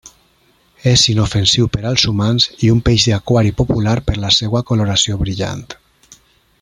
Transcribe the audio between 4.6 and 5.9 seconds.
coloració brillant.